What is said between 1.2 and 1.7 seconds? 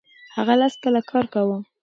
کاوه.